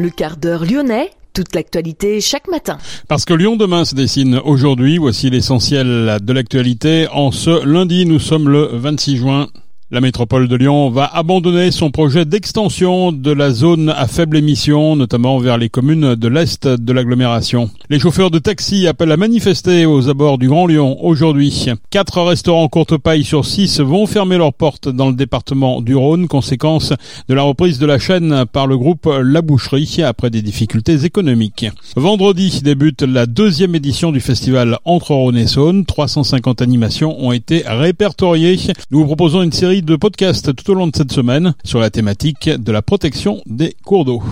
Le 0.00 0.10
quart 0.10 0.36
d'heure 0.36 0.64
lyonnais, 0.64 1.10
toute 1.34 1.56
l'actualité 1.56 2.20
chaque 2.20 2.46
matin. 2.46 2.78
Parce 3.08 3.24
que 3.24 3.34
Lyon 3.34 3.56
demain 3.56 3.84
se 3.84 3.96
dessine 3.96 4.40
aujourd'hui, 4.44 4.96
voici 4.96 5.28
l'essentiel 5.28 6.18
de 6.22 6.32
l'actualité. 6.32 7.08
En 7.10 7.32
ce 7.32 7.66
lundi, 7.66 8.06
nous 8.06 8.20
sommes 8.20 8.48
le 8.48 8.70
26 8.72 9.16
juin. 9.16 9.48
La 9.90 10.02
métropole 10.02 10.48
de 10.48 10.56
Lyon 10.56 10.90
va 10.90 11.06
abandonner 11.06 11.70
son 11.70 11.90
projet 11.90 12.26
d'extension 12.26 13.10
de 13.10 13.32
la 13.32 13.52
zone 13.52 13.88
à 13.88 14.06
faible 14.06 14.36
émission, 14.36 14.96
notamment 14.96 15.38
vers 15.38 15.56
les 15.56 15.70
communes 15.70 16.14
de 16.14 16.28
l'Est 16.28 16.68
de 16.68 16.92
l'agglomération. 16.92 17.70
Les 17.88 17.98
chauffeurs 17.98 18.30
de 18.30 18.38
taxi 18.38 18.86
appellent 18.86 19.12
à 19.12 19.16
manifester 19.16 19.86
aux 19.86 20.10
abords 20.10 20.36
du 20.36 20.46
Grand 20.46 20.66
Lyon 20.66 21.02
aujourd'hui. 21.02 21.68
Quatre 21.88 22.20
restaurants 22.20 22.68
courte 22.68 22.98
paille 22.98 23.24
sur 23.24 23.46
six 23.46 23.80
vont 23.80 24.04
fermer 24.04 24.36
leurs 24.36 24.52
portes 24.52 24.90
dans 24.90 25.08
le 25.08 25.14
département 25.14 25.80
du 25.80 25.96
Rhône, 25.96 26.28
conséquence 26.28 26.92
de 27.26 27.34
la 27.34 27.40
reprise 27.40 27.78
de 27.78 27.86
la 27.86 27.98
chaîne 27.98 28.44
par 28.44 28.66
le 28.66 28.76
groupe 28.76 29.08
La 29.22 29.40
Boucherie 29.40 30.02
après 30.04 30.28
des 30.28 30.42
difficultés 30.42 31.06
économiques. 31.06 31.64
Vendredi 31.96 32.60
débute 32.62 33.00
la 33.00 33.24
deuxième 33.24 33.74
édition 33.74 34.12
du 34.12 34.20
festival 34.20 34.76
Entre 34.84 35.14
Rhône 35.14 35.38
et 35.38 35.46
Saône. 35.46 35.86
350 35.86 36.60
animations 36.60 37.18
ont 37.24 37.32
été 37.32 37.62
répertoriées. 37.66 38.58
Nous 38.90 38.98
vous 38.98 39.06
proposons 39.06 39.40
une 39.40 39.52
série 39.52 39.77
de 39.82 39.96
podcasts 39.96 40.54
tout 40.54 40.70
au 40.70 40.74
long 40.74 40.86
de 40.86 40.96
cette 40.96 41.12
semaine 41.12 41.54
sur 41.64 41.80
la 41.80 41.90
thématique 41.90 42.48
de 42.48 42.72
la 42.72 42.82
protection 42.82 43.42
des 43.46 43.74
cours 43.84 44.04
d'eau. 44.04 44.22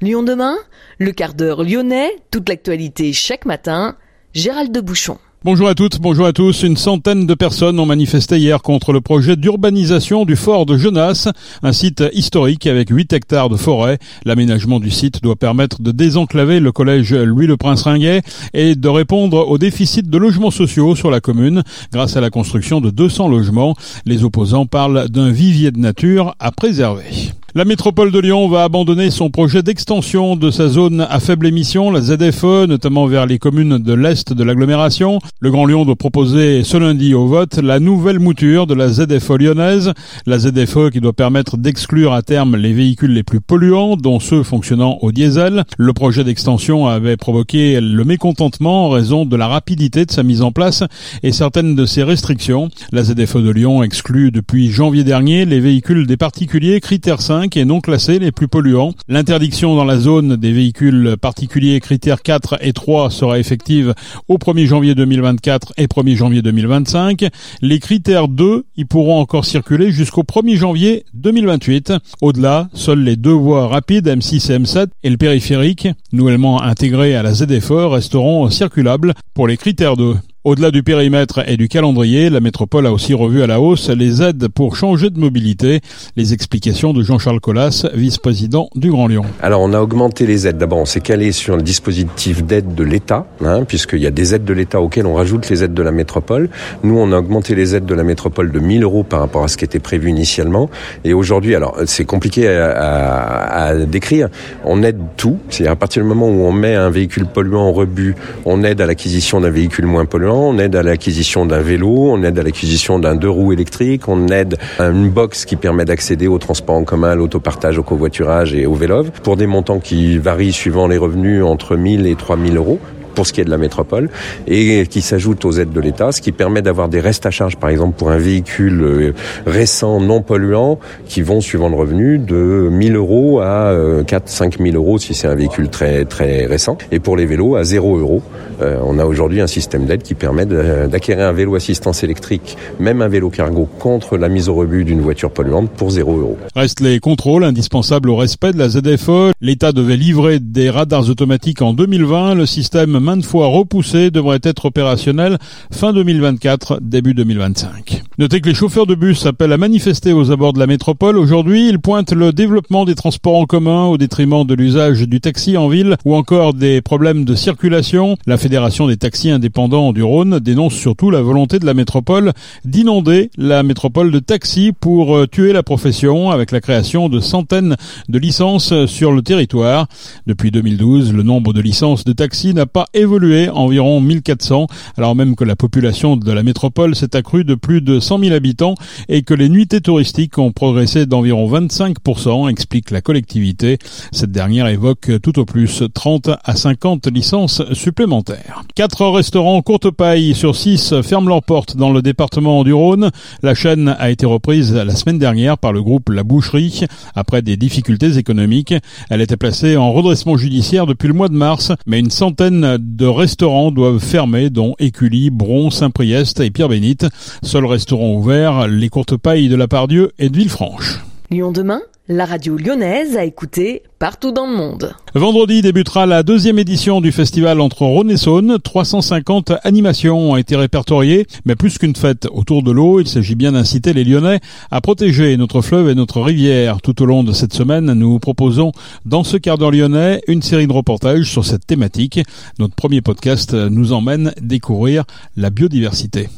Lyon 0.00 0.22
demain, 0.22 0.56
le 0.98 1.12
quart 1.12 1.34
d'heure 1.34 1.62
lyonnais, 1.62 2.10
toute 2.30 2.48
l'actualité 2.48 3.12
chaque 3.12 3.44
matin, 3.44 3.96
Gérald 4.32 4.72
de 4.72 4.80
Bouchon. 4.80 5.18
Bonjour 5.42 5.68
à 5.68 5.74
toutes, 5.74 6.02
bonjour 6.02 6.26
à 6.26 6.34
tous. 6.34 6.64
Une 6.64 6.76
centaine 6.76 7.24
de 7.24 7.32
personnes 7.32 7.80
ont 7.80 7.86
manifesté 7.86 8.36
hier 8.36 8.60
contre 8.60 8.92
le 8.92 9.00
projet 9.00 9.36
d'urbanisation 9.36 10.26
du 10.26 10.36
fort 10.36 10.66
de 10.66 10.76
Genasse, 10.76 11.30
un 11.62 11.72
site 11.72 12.04
historique 12.12 12.66
avec 12.66 12.90
8 12.90 13.14
hectares 13.14 13.48
de 13.48 13.56
forêt. 13.56 13.96
L'aménagement 14.26 14.80
du 14.80 14.90
site 14.90 15.22
doit 15.22 15.36
permettre 15.36 15.80
de 15.80 15.92
désenclaver 15.92 16.60
le 16.60 16.72
collège 16.72 17.14
Louis 17.14 17.46
le 17.46 17.56
Prince 17.56 17.84
Ringuet 17.84 18.20
et 18.52 18.74
de 18.74 18.88
répondre 18.88 19.48
au 19.48 19.56
déficit 19.56 20.10
de 20.10 20.18
logements 20.18 20.50
sociaux 20.50 20.94
sur 20.94 21.10
la 21.10 21.22
commune 21.22 21.62
grâce 21.90 22.18
à 22.18 22.20
la 22.20 22.28
construction 22.28 22.82
de 22.82 22.90
200 22.90 23.28
logements. 23.28 23.74
Les 24.04 24.24
opposants 24.24 24.66
parlent 24.66 25.08
d'un 25.08 25.30
vivier 25.30 25.70
de 25.70 25.78
nature 25.78 26.34
à 26.38 26.52
préserver. 26.52 27.30
La 27.56 27.64
métropole 27.64 28.12
de 28.12 28.20
Lyon 28.20 28.46
va 28.46 28.62
abandonner 28.62 29.10
son 29.10 29.28
projet 29.28 29.64
d'extension 29.64 30.36
de 30.36 30.52
sa 30.52 30.68
zone 30.68 31.04
à 31.10 31.18
faible 31.18 31.48
émission, 31.48 31.90
la 31.90 32.00
ZFE, 32.00 32.68
notamment 32.68 33.06
vers 33.06 33.26
les 33.26 33.40
communes 33.40 33.78
de 33.78 33.92
l'Est 33.92 34.32
de 34.32 34.44
l'agglomération. 34.44 35.18
Le 35.40 35.50
Grand 35.50 35.66
Lyon 35.66 35.84
doit 35.84 35.96
proposer 35.96 36.62
ce 36.62 36.76
lundi 36.76 37.12
au 37.12 37.26
vote 37.26 37.56
la 37.56 37.80
nouvelle 37.80 38.20
mouture 38.20 38.68
de 38.68 38.74
la 38.74 38.88
ZFE 38.88 39.30
lyonnaise, 39.30 39.92
la 40.26 40.38
ZFE 40.38 40.90
qui 40.92 41.00
doit 41.00 41.12
permettre 41.12 41.56
d'exclure 41.56 42.12
à 42.12 42.22
terme 42.22 42.54
les 42.54 42.72
véhicules 42.72 43.12
les 43.12 43.24
plus 43.24 43.40
polluants, 43.40 43.96
dont 43.96 44.20
ceux 44.20 44.44
fonctionnant 44.44 44.98
au 45.00 45.10
diesel. 45.10 45.64
Le 45.76 45.92
projet 45.92 46.22
d'extension 46.22 46.86
avait 46.86 47.16
provoqué 47.16 47.80
le 47.80 48.04
mécontentement 48.04 48.86
en 48.86 48.90
raison 48.90 49.26
de 49.26 49.34
la 49.34 49.48
rapidité 49.48 50.06
de 50.06 50.12
sa 50.12 50.22
mise 50.22 50.42
en 50.42 50.52
place 50.52 50.84
et 51.24 51.32
certaines 51.32 51.74
de 51.74 51.84
ses 51.84 52.04
restrictions. 52.04 52.68
La 52.92 53.02
ZFE 53.02 53.38
de 53.38 53.50
Lyon 53.50 53.82
exclut 53.82 54.30
depuis 54.30 54.70
janvier 54.70 55.02
dernier 55.02 55.46
les 55.46 55.58
véhicules 55.58 56.06
des 56.06 56.16
particuliers 56.16 56.78
critère 56.78 57.20
5 57.20 57.39
et 57.56 57.64
non 57.64 57.80
classés 57.80 58.18
les 58.18 58.32
plus 58.32 58.48
polluants. 58.48 58.92
L'interdiction 59.08 59.74
dans 59.74 59.84
la 59.84 59.98
zone 59.98 60.36
des 60.36 60.52
véhicules 60.52 61.16
particuliers 61.20 61.80
critères 61.80 62.22
4 62.22 62.58
et 62.60 62.72
3 62.72 63.10
sera 63.10 63.38
effective 63.38 63.94
au 64.28 64.36
1er 64.36 64.66
janvier 64.66 64.94
2024 64.94 65.72
et 65.76 65.86
1er 65.86 66.16
janvier 66.16 66.42
2025. 66.42 67.26
Les 67.62 67.78
critères 67.78 68.28
2 68.28 68.64
y 68.76 68.84
pourront 68.84 69.20
encore 69.20 69.44
circuler 69.44 69.92
jusqu'au 69.92 70.22
1er 70.22 70.56
janvier 70.56 71.04
2028. 71.14 71.94
Au-delà, 72.20 72.68
seules 72.74 73.02
les 73.02 73.16
deux 73.16 73.30
voies 73.32 73.68
rapides 73.68 74.06
M6 74.06 74.52
et 74.52 74.58
M7 74.58 74.88
et 75.02 75.10
le 75.10 75.16
périphérique, 75.16 75.88
nouvellement 76.12 76.62
intégrés 76.62 77.14
à 77.14 77.22
la 77.22 77.32
ZFE, 77.32 77.70
resteront 77.70 78.50
circulables 78.50 79.14
pour 79.34 79.46
les 79.48 79.56
critères 79.56 79.96
2. 79.96 80.16
Au-delà 80.42 80.70
du 80.70 80.82
périmètre 80.82 81.46
et 81.46 81.58
du 81.58 81.68
calendrier, 81.68 82.30
la 82.30 82.40
métropole 82.40 82.86
a 82.86 82.92
aussi 82.92 83.12
revu 83.12 83.42
à 83.42 83.46
la 83.46 83.60
hausse 83.60 83.90
les 83.90 84.22
aides 84.22 84.48
pour 84.48 84.74
changer 84.74 85.10
de 85.10 85.20
mobilité. 85.20 85.82
Les 86.16 86.32
explications 86.32 86.94
de 86.94 87.02
Jean-Charles 87.02 87.40
Collas, 87.40 87.86
vice-président 87.92 88.70
du 88.74 88.90
Grand 88.90 89.06
Lyon. 89.06 89.26
Alors 89.42 89.60
on 89.60 89.74
a 89.74 89.80
augmenté 89.82 90.24
les 90.24 90.48
aides. 90.48 90.56
D'abord 90.56 90.78
on 90.78 90.86
s'est 90.86 91.02
calé 91.02 91.32
sur 91.32 91.58
le 91.58 91.62
dispositif 91.62 92.42
d'aide 92.42 92.74
de 92.74 92.82
l'État, 92.82 93.26
hein, 93.44 93.64
puisqu'il 93.64 93.98
y 93.98 94.06
a 94.06 94.10
des 94.10 94.34
aides 94.34 94.46
de 94.46 94.54
l'État 94.54 94.80
auxquelles 94.80 95.04
on 95.04 95.12
rajoute 95.12 95.46
les 95.50 95.62
aides 95.62 95.74
de 95.74 95.82
la 95.82 95.92
métropole. 95.92 96.48
Nous 96.84 96.96
on 96.96 97.12
a 97.12 97.18
augmenté 97.18 97.54
les 97.54 97.76
aides 97.76 97.84
de 97.84 97.94
la 97.94 98.02
métropole 98.02 98.50
de 98.50 98.60
1000 98.60 98.82
euros 98.82 99.02
par 99.02 99.20
rapport 99.20 99.44
à 99.44 99.48
ce 99.48 99.58
qui 99.58 99.66
était 99.66 99.78
prévu 99.78 100.08
initialement. 100.08 100.70
Et 101.04 101.12
aujourd'hui, 101.12 101.54
alors 101.54 101.76
c'est 101.84 102.06
compliqué 102.06 102.48
à, 102.48 102.70
à, 102.70 103.64
à, 103.66 103.74
décrire, 103.74 104.30
on 104.64 104.82
aide 104.84 105.00
tout. 105.18 105.36
C'est-à-dire 105.50 105.72
à 105.72 105.76
partir 105.76 106.02
du 106.02 106.08
moment 106.08 106.28
où 106.28 106.44
on 106.44 106.52
met 106.52 106.76
un 106.76 106.88
véhicule 106.88 107.26
polluant 107.26 107.64
en 107.68 107.72
rebut, 107.72 108.14
on 108.46 108.64
aide 108.64 108.80
à 108.80 108.86
l'acquisition 108.86 109.42
d'un 109.42 109.50
véhicule 109.50 109.84
moins 109.84 110.06
polluant 110.06 110.29
on 110.34 110.58
aide 110.58 110.76
à 110.76 110.82
l'acquisition 110.82 111.46
d'un 111.46 111.60
vélo, 111.60 111.88
on 111.88 112.22
aide 112.22 112.38
à 112.38 112.42
l'acquisition 112.42 112.98
d'un 112.98 113.14
deux 113.14 113.30
roues 113.30 113.52
électriques, 113.52 114.08
on 114.08 114.28
aide 114.28 114.56
à 114.78 114.86
une 114.86 115.10
box 115.10 115.44
qui 115.44 115.56
permet 115.56 115.84
d'accéder 115.84 116.26
au 116.26 116.38
transport 116.38 116.76
en 116.76 116.84
commun, 116.84 117.10
à 117.10 117.14
l'autopartage, 117.14 117.78
au 117.78 117.82
covoiturage 117.82 118.54
et 118.54 118.66
au 118.66 118.74
vélo, 118.74 119.04
pour 119.22 119.36
des 119.36 119.46
montants 119.46 119.80
qui 119.80 120.18
varient 120.18 120.52
suivant 120.52 120.86
les 120.86 120.98
revenus 120.98 121.44
entre 121.44 121.76
1000 121.76 122.06
et 122.06 122.14
3000 122.14 122.56
euros 122.56 122.78
pour 123.14 123.26
ce 123.26 123.32
qui 123.32 123.40
est 123.40 123.44
de 123.44 123.50
la 123.50 123.58
métropole, 123.58 124.10
et 124.46 124.86
qui 124.86 125.02
s'ajoute 125.02 125.44
aux 125.44 125.52
aides 125.52 125.72
de 125.72 125.80
l'État, 125.80 126.12
ce 126.12 126.20
qui 126.20 126.32
permet 126.32 126.62
d'avoir 126.62 126.88
des 126.88 127.00
restes 127.00 127.26
à 127.26 127.30
charge, 127.30 127.56
par 127.56 127.70
exemple, 127.70 127.96
pour 127.96 128.10
un 128.10 128.18
véhicule 128.18 128.82
euh, 128.82 129.14
récent, 129.46 130.00
non 130.00 130.22
polluant, 130.22 130.78
qui 131.06 131.22
vont, 131.22 131.40
suivant 131.40 131.68
le 131.68 131.76
revenu, 131.76 132.18
de 132.18 132.68
1000 132.70 132.96
euros 132.96 133.40
à 133.40 133.74
4 134.06 134.28
5 134.28 134.58
000 134.58 134.76
euros 134.76 134.98
si 134.98 135.14
c'est 135.14 135.28
un 135.28 135.34
véhicule 135.34 135.68
très, 135.68 136.04
très 136.04 136.46
récent, 136.46 136.78
et 136.92 137.00
pour 137.00 137.16
les 137.16 137.26
vélos, 137.26 137.56
à 137.56 137.64
0 137.64 137.98
euros. 137.98 138.22
Euh, 138.62 138.78
on 138.84 138.98
a 138.98 139.06
aujourd'hui 139.06 139.40
un 139.40 139.46
système 139.46 139.86
d'aide 139.86 140.02
qui 140.02 140.14
permet 140.14 140.44
d'acquérir 140.44 141.26
un 141.26 141.32
vélo 141.32 141.54
assistance 141.54 142.02
électrique, 142.04 142.56
même 142.78 143.02
un 143.02 143.08
vélo 143.08 143.30
cargo, 143.30 143.68
contre 143.78 144.16
la 144.16 144.28
mise 144.28 144.48
au 144.48 144.54
rebut 144.54 144.84
d'une 144.84 145.00
voiture 145.00 145.30
polluante 145.30 145.70
pour 145.70 145.90
0 145.90 146.18
euros. 146.18 146.38
Restent 146.54 146.80
les 146.80 147.00
contrôles 147.00 147.44
indispensables 147.44 148.10
au 148.10 148.16
respect 148.16 148.52
de 148.52 148.58
la 148.58 148.68
ZFE. 148.68 149.32
L'État 149.40 149.72
devait 149.72 149.96
livrer 149.96 150.40
des 150.40 150.68
radars 150.68 151.08
automatiques 151.08 151.62
en 151.62 151.72
2020. 151.72 152.34
Le 152.34 152.46
système 152.46 152.99
maintes 153.00 153.24
fois 153.24 153.48
repoussé, 153.48 154.10
devrait 154.10 154.40
être 154.42 154.66
opérationnel 154.66 155.38
fin 155.72 155.92
2024, 155.92 156.78
début 156.80 157.14
2025. 157.14 158.02
Notez 158.18 158.40
que 158.40 158.48
les 158.48 158.54
chauffeurs 158.54 158.86
de 158.86 158.94
bus 158.94 159.24
appellent 159.24 159.52
à 159.52 159.56
manifester 159.56 160.12
aux 160.12 160.30
abords 160.30 160.52
de 160.52 160.58
la 160.58 160.66
métropole. 160.66 161.16
Aujourd'hui, 161.16 161.68
ils 161.68 161.78
pointent 161.78 162.12
le 162.12 162.32
développement 162.32 162.84
des 162.84 162.94
transports 162.94 163.36
en 163.36 163.46
commun 163.46 163.86
au 163.86 163.96
détriment 163.96 164.44
de 164.44 164.54
l'usage 164.54 165.08
du 165.08 165.20
taxi 165.20 165.56
en 165.56 165.68
ville 165.68 165.96
ou 166.04 166.14
encore 166.14 166.52
des 166.52 166.82
problèmes 166.82 167.24
de 167.24 167.34
circulation. 167.34 168.18
La 168.26 168.36
Fédération 168.36 168.86
des 168.86 168.98
taxis 168.98 169.30
indépendants 169.30 169.92
du 169.92 170.02
Rhône 170.02 170.38
dénonce 170.38 170.74
surtout 170.74 171.10
la 171.10 171.22
volonté 171.22 171.58
de 171.58 171.66
la 171.66 171.72
métropole 171.72 172.32
d'inonder 172.64 173.30
la 173.38 173.62
métropole 173.62 174.10
de 174.10 174.18
taxis 174.18 174.72
pour 174.78 175.16
euh, 175.16 175.26
tuer 175.26 175.54
la 175.54 175.62
profession 175.62 176.30
avec 176.30 176.50
la 176.50 176.60
création 176.60 177.08
de 177.08 177.20
centaines 177.20 177.76
de 178.08 178.18
licences 178.18 178.86
sur 178.86 179.12
le 179.12 179.22
territoire. 179.22 179.86
Depuis 180.26 180.50
2012, 180.50 181.14
le 181.14 181.22
nombre 181.22 181.52
de 181.52 181.60
licences 181.60 182.04
de 182.04 182.12
taxis 182.12 182.52
n'a 182.52 182.66
pas 182.66 182.86
évolué, 182.94 183.48
environ 183.48 184.00
1400, 184.00 184.66
alors 184.96 185.14
même 185.14 185.36
que 185.36 185.44
la 185.44 185.56
population 185.56 186.16
de 186.16 186.32
la 186.32 186.42
métropole 186.42 186.94
s'est 186.94 187.16
accrue 187.16 187.44
de 187.44 187.54
plus 187.54 187.80
de 187.80 188.00
100 188.00 188.18
000 188.20 188.34
habitants 188.34 188.74
et 189.08 189.22
que 189.22 189.34
les 189.34 189.48
nuitées 189.48 189.80
touristiques 189.80 190.38
ont 190.38 190.52
progressé 190.52 191.06
d'environ 191.06 191.50
25%, 191.50 192.50
explique 192.50 192.90
la 192.90 193.00
collectivité. 193.00 193.78
Cette 194.12 194.32
dernière 194.32 194.66
évoque 194.66 195.10
tout 195.22 195.38
au 195.38 195.44
plus 195.44 195.82
30 195.92 196.30
à 196.44 196.56
50 196.56 197.06
licences 197.08 197.62
supplémentaires. 197.72 198.62
Quatre 198.74 199.06
restaurants 199.06 199.62
courte 199.62 199.90
paille 199.90 200.34
sur 200.34 200.56
six 200.56 200.94
ferment 201.02 201.28
leurs 201.28 201.42
portes 201.42 201.76
dans 201.76 201.92
le 201.92 202.02
département 202.02 202.64
du 202.64 202.72
Rhône. 202.72 203.10
La 203.42 203.54
chaîne 203.54 203.94
a 203.98 204.10
été 204.10 204.26
reprise 204.26 204.74
la 204.74 204.94
semaine 204.94 205.18
dernière 205.18 205.58
par 205.58 205.72
le 205.72 205.82
groupe 205.82 206.08
La 206.08 206.24
Boucherie 206.24 206.84
après 207.14 207.42
des 207.42 207.56
difficultés 207.56 208.16
économiques. 208.16 208.74
Elle 209.08 209.20
était 209.20 209.36
placée 209.36 209.76
en 209.76 209.92
redressement 209.92 210.36
judiciaire 210.36 210.86
depuis 210.86 211.08
le 211.08 211.14
mois 211.14 211.28
de 211.28 211.34
mars, 211.34 211.72
mais 211.86 211.98
une 211.98 212.10
centaine 212.10 212.78
de 212.80 213.06
restaurants 213.06 213.70
doivent 213.70 213.98
fermer, 213.98 214.50
dont 214.50 214.74
Écully, 214.78 215.30
Bron, 215.30 215.70
Saint-Priest 215.70 216.40
et 216.40 216.50
Pierre-Bénite. 216.50 217.06
Seuls 217.42 217.66
restaurants 217.66 218.14
ouverts, 218.14 218.66
les 218.68 218.88
courtes 218.88 219.16
pailles 219.16 219.48
de 219.48 219.56
la 219.56 219.68
Pardieu 219.68 220.12
et 220.18 220.28
de 220.28 220.36
Villefranche. 220.36 221.00
Lyon 221.30 221.52
demain 221.52 221.80
la 222.12 222.24
radio 222.24 222.56
lyonnaise 222.56 223.16
a 223.16 223.22
écouté 223.24 223.84
partout 224.00 224.32
dans 224.32 224.48
le 224.48 224.56
monde. 224.56 224.96
Vendredi 225.14 225.62
débutera 225.62 226.04
la 226.04 226.24
deuxième 226.24 226.58
édition 226.58 227.00
du 227.00 227.12
festival 227.12 227.60
entre 227.60 227.82
Rhône 227.82 228.10
et 228.10 228.16
Saône. 228.16 228.58
350 228.58 229.52
animations 229.62 230.32
ont 230.32 230.36
été 230.36 230.56
répertoriées, 230.56 231.28
mais 231.44 231.54
plus 231.54 231.78
qu'une 231.78 231.94
fête 231.94 232.26
autour 232.32 232.64
de 232.64 232.72
l'eau, 232.72 232.98
il 232.98 233.06
s'agit 233.06 233.36
bien 233.36 233.52
d'inciter 233.52 233.92
les 233.92 234.02
Lyonnais 234.02 234.40
à 234.72 234.80
protéger 234.80 235.36
notre 235.36 235.60
fleuve 235.60 235.88
et 235.88 235.94
notre 235.94 236.20
rivière. 236.20 236.82
Tout 236.82 237.00
au 237.00 237.06
long 237.06 237.22
de 237.22 237.30
cette 237.30 237.54
semaine, 237.54 237.92
nous 237.92 238.18
proposons 238.18 238.72
dans 239.06 239.22
ce 239.22 239.36
quart 239.36 239.56
d'heure 239.56 239.70
lyonnais 239.70 240.22
une 240.26 240.42
série 240.42 240.66
de 240.66 240.72
reportages 240.72 241.30
sur 241.30 241.44
cette 241.44 241.64
thématique. 241.64 242.18
Notre 242.58 242.74
premier 242.74 243.02
podcast 243.02 243.54
nous 243.54 243.92
emmène 243.92 244.32
découvrir 244.42 245.04
la 245.36 245.50
biodiversité. 245.50 246.28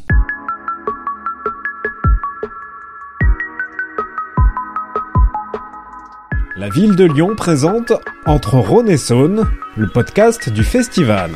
La 6.55 6.69
ville 6.69 6.97
de 6.97 7.05
Lyon 7.05 7.31
présente 7.35 7.95
Entre 8.27 8.59
Rhône 8.59 8.91
et 8.91 8.99
Saône, 8.99 9.49
le 9.75 9.87
podcast 9.87 10.51
du 10.51 10.63
festival. 10.65 11.31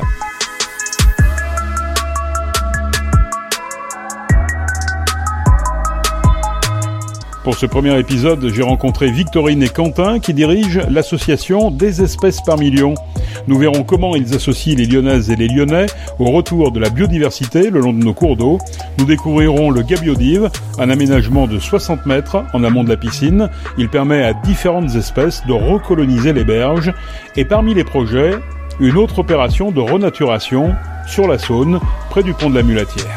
Pour 7.43 7.55
ce 7.55 7.65
premier 7.65 7.97
épisode, 7.97 8.47
j'ai 8.53 8.61
rencontré 8.61 9.09
Victorine 9.09 9.63
et 9.63 9.69
Quentin 9.69 10.19
qui 10.19 10.35
dirigent 10.35 10.81
l'association 10.87 11.71
Des 11.71 12.03
espèces 12.03 12.41
par 12.41 12.59
million. 12.59 12.93
Nous 13.47 13.57
verrons 13.57 13.83
comment 13.83 14.15
ils 14.15 14.33
associent 14.33 14.75
les 14.75 14.85
Lyonnaises 14.85 15.29
et 15.29 15.35
les 15.35 15.47
Lyonnais 15.47 15.87
au 16.19 16.25
retour 16.31 16.71
de 16.71 16.79
la 16.79 16.89
biodiversité 16.89 17.69
le 17.69 17.79
long 17.79 17.93
de 17.93 18.03
nos 18.03 18.13
cours 18.13 18.35
d'eau. 18.35 18.57
Nous 18.97 19.05
découvrirons 19.05 19.69
le 19.69 19.81
Gabiodive, 19.81 20.49
un 20.79 20.89
aménagement 20.89 21.47
de 21.47 21.59
60 21.59 22.05
mètres 22.05 22.43
en 22.53 22.63
amont 22.63 22.83
de 22.83 22.89
la 22.89 22.97
piscine. 22.97 23.49
Il 23.77 23.89
permet 23.89 24.23
à 24.23 24.33
différentes 24.33 24.95
espèces 24.95 25.43
de 25.47 25.53
recoloniser 25.53 26.33
les 26.33 26.43
berges. 26.43 26.93
Et 27.35 27.45
parmi 27.45 27.73
les 27.73 27.83
projets, 27.83 28.31
une 28.79 28.97
autre 28.97 29.19
opération 29.19 29.71
de 29.71 29.79
renaturation 29.79 30.75
sur 31.07 31.27
la 31.27 31.37
Saône, 31.37 31.79
près 32.09 32.23
du 32.23 32.33
pont 32.33 32.49
de 32.49 32.55
la 32.55 32.63
Mulatière. 32.63 33.15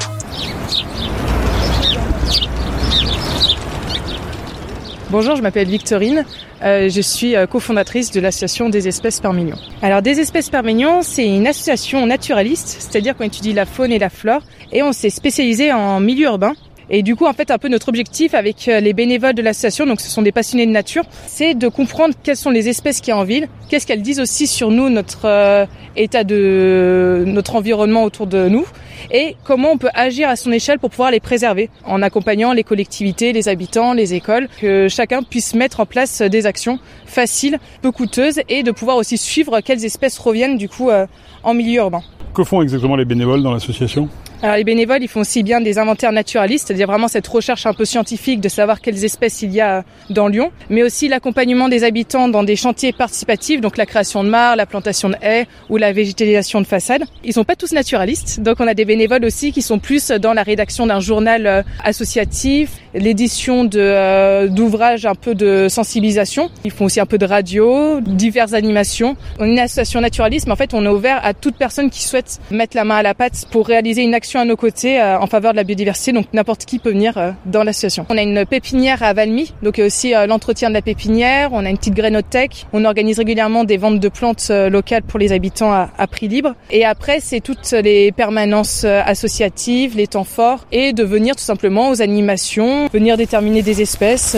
Bonjour, 5.11 5.35
je 5.35 5.43
m'appelle 5.43 5.67
Victorine. 5.67 6.25
Euh, 6.63 6.89
je 6.89 7.01
suis 7.01 7.35
euh, 7.35 7.47
cofondatrice 7.47 8.13
de 8.13 8.21
l'association 8.21 8.69
des 8.69 8.87
espèces 8.87 9.19
par. 9.19 9.35
Alors, 9.83 10.03
des 10.03 10.21
espèces 10.21 10.51
par 10.51 10.63
c'est 11.03 11.27
une 11.27 11.49
association 11.49 12.07
naturaliste, 12.07 12.77
c'est-à-dire 12.79 13.17
qu'on 13.17 13.25
étudie 13.25 13.53
la 13.53 13.67
faune 13.67 13.91
et 13.91 13.99
la 13.99 14.09
flore, 14.09 14.43
et 14.71 14.85
on 14.85 14.93
s'est 14.93 15.11
spécialisé 15.11 15.73
en 15.73 15.99
milieu 15.99 16.27
urbain. 16.27 16.53
Et 16.91 17.03
du 17.03 17.15
coup, 17.15 17.27
en 17.27 17.33
fait, 17.33 17.53
un 17.53 17.59
peu 17.59 17.69
notre 17.69 17.89
objectif 17.89 18.35
avec 18.35 18.67
euh, 18.67 18.81
les 18.81 18.93
bénévoles 18.93 19.35
de 19.35 19.43
l'association, 19.43 19.87
donc 19.87 20.01
ce 20.01 20.11
sont 20.11 20.23
des 20.23 20.33
passionnés 20.33 20.67
de 20.67 20.73
nature, 20.73 21.05
c'est 21.27 21.55
de 21.55 21.69
comprendre 21.69 22.15
quelles 22.23 22.37
sont 22.37 22.51
les 22.51 22.69
espèces 22.69 23.01
qu'il 23.01 23.09
y 23.09 23.13
a 23.13 23.17
en 23.17 23.25
ville, 23.25 23.49
qu'est-ce 23.69 23.87
qu'elles 23.87 24.03
disent 24.03 24.19
aussi 24.19 24.49
sur 24.49 24.71
nous, 24.71 24.91
notre 24.91 25.27
euh, 25.27 25.67
état 25.97 26.25
de 26.25 27.23
notre 27.27 27.55
environnement 27.55 28.03
autour 28.03 28.27
de 28.27 28.49
nous, 28.49 28.67
et 29.11 29.37
comment 29.45 29.73
on 29.73 29.79
peut 29.79 29.91
agir 29.95 30.29
à 30.29 30.37
son 30.37 30.53
échelle 30.53 30.79
pour 30.79 30.91
pouvoir 30.91 31.11
les 31.11 31.21
préserver, 31.21 31.71
en 31.85 32.03
accompagnant 32.03 32.53
les 32.53 32.65
collectivités, 32.65 33.33
les 33.33 33.49
habitants, 33.49 33.93
les 33.93 34.15
écoles, 34.15 34.49
que 34.61 34.89
chacun 34.89 35.23
puisse 35.23 35.55
mettre 35.55 35.81
en 35.81 35.87
place 35.87 36.23
des 36.23 36.47
actions 36.47 36.79
faciles, 37.07 37.59
peu 37.83 37.93
coûteuses, 37.93 38.41
et 38.49 38.63
de 38.63 38.71
pouvoir 38.71 38.97
aussi 38.97 39.19
suivre 39.19 39.61
quelles 39.61 39.85
espèces 39.85 40.19
reviennent 40.19 40.57
du 40.57 40.69
coup 40.69 40.91
euh, 40.91 41.07
en 41.43 41.55
milieu 41.55 41.81
urbain. 41.81 42.03
Que 42.35 42.45
font 42.45 42.63
exactement 42.63 42.97
les 42.97 43.05
bénévoles 43.05 43.43
dans 43.43 43.53
l'association? 43.53 44.09
Alors 44.43 44.57
les 44.57 44.65
bénévoles, 44.65 45.03
ils 45.03 45.09
font 45.09 45.21
aussi 45.21 45.43
bien 45.43 45.61
des 45.61 45.79
inventaires 45.79 46.13
naturalistes, 46.13 46.67
c'est-à-dire 46.67 46.87
vraiment 46.87 47.09
cette 47.09 47.27
recherche 47.27 47.67
un 47.67 47.75
peu 47.75 47.85
scientifique 47.85 48.41
de 48.41 48.49
savoir 48.49 48.81
quelles 48.81 49.05
espèces 49.05 49.43
il 49.43 49.53
y 49.53 49.61
a 49.61 49.85
dans 50.09 50.29
Lyon, 50.29 50.51
mais 50.71 50.83
aussi 50.83 51.09
l'accompagnement 51.09 51.69
des 51.69 51.85
habitants 51.85 52.27
dans 52.27 52.43
des 52.43 52.57
chantiers 52.57 52.93
participatifs, 52.93 53.61
donc 53.61 53.77
la 53.77 53.85
création 53.85 54.25
de 54.25 54.31
mares, 54.31 54.57
la 54.57 54.65
plantation 54.65 55.11
de 55.11 55.17
haies 55.21 55.47
ou 55.69 55.77
la 55.77 55.93
végétalisation 55.93 56.63
de 56.63 56.67
façades. 56.67 57.05
Ils 57.23 57.35
sont 57.35 57.45
pas 57.45 57.55
tous 57.55 57.73
naturalistes, 57.73 58.41
donc 58.41 58.61
on 58.61 58.67
a 58.67 58.73
des 58.73 58.87
bénévoles 58.87 59.27
aussi 59.27 59.53
qui 59.53 59.61
sont 59.61 59.79
plus 59.79 60.11
dans 60.11 60.33
la 60.33 60.43
rédaction 60.43 60.87
d'un 60.87 61.01
journal 61.01 61.47
euh, 61.47 61.63
associatif, 61.85 62.71
l'édition 62.95 63.65
de 63.65 63.79
euh, 63.79 64.49
d'ouvrages 64.49 65.05
un 65.05 65.15
peu 65.15 65.35
de 65.35 65.67
sensibilisation. 65.69 66.51
Ils 66.65 66.71
font 66.71 66.87
aussi 66.87 67.01
un 67.01 67.07
peu 67.07 67.19
de 67.19 67.27
radio, 67.27 68.01
diverses 68.01 68.55
animations. 68.55 69.19
On 69.39 69.45
est 69.45 69.53
une 69.53 69.59
association 69.59 70.01
naturaliste, 70.01 70.47
mais 70.47 70.55
en 70.55 70.57
fait 70.57 70.73
on 70.73 70.87
est 70.87 70.89
ouvert 70.89 71.21
à 71.23 71.35
toute 71.35 71.57
personne 71.57 71.91
qui 71.91 72.03
souhaite 72.03 72.41
mettre 72.51 72.75
la 72.75 72.85
main 72.85 72.97
à 72.97 73.03
la 73.03 73.13
pâte 73.13 73.45
pour 73.51 73.67
réaliser 73.67 74.01
une 74.01 74.15
action 74.15 74.30
à 74.39 74.45
nos 74.45 74.57
côtés 74.57 75.01
euh, 75.01 75.19
en 75.19 75.27
faveur 75.27 75.53
de 75.53 75.57
la 75.57 75.65
biodiversité, 75.65 76.13
donc 76.13 76.27
n'importe 76.33 76.65
qui 76.65 76.79
peut 76.79 76.91
venir 76.91 77.19
euh, 77.19 77.33
dans 77.47 77.63
l'association. 77.63 78.07
On 78.09 78.17
a 78.17 78.23
une 78.23 78.47
pépinière 78.47 79.03
à 79.03 79.13
Valmy, 79.13 79.53
donc 79.63 79.79
aussi 79.79 80.15
euh, 80.15 80.27
l'entretien 80.27 80.69
de 80.69 80.75
la 80.75 80.83
pépinière, 80.83 81.51
on 81.53 81.65
a 81.65 81.71
une 81.71 81.77
petite 81.77 81.95
grénothèque, 81.95 82.67
on 82.73 82.85
organise 82.85 83.19
régulièrement 83.19 83.65
des 83.65 83.77
ventes 83.77 84.01
de 84.01 84.09
plantes 84.09 84.51
locales 84.51 85.03
pour 85.03 85.19
les 85.19 85.33
habitants 85.33 85.73
à 85.73 86.07
prix 86.07 86.29
libre. 86.29 86.55
Et 86.71 86.85
après, 86.85 87.21
c'est 87.21 87.41
toutes 87.41 87.73
les 87.73 88.13
permanences 88.13 88.85
associatives, 88.85 89.97
les 89.97 90.07
temps 90.07 90.25
forts, 90.25 90.67
et 90.73 90.93
de 90.93 91.05
venir 91.05 91.37
tout 91.37 91.43
simplement 91.43 91.91
aux 91.91 92.03
animations, 92.03 92.89
venir 92.89 93.17
déterminer 93.17 93.63
des 93.63 93.81
espèces. 93.83 94.37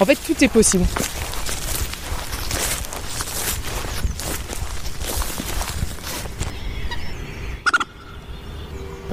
En 0.00 0.04
fait, 0.04 0.18
tout 0.26 0.42
est 0.44 0.48
possible. 0.48 0.84